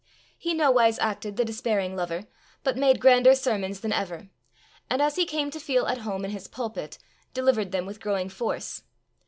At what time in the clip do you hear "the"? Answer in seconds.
1.37-1.45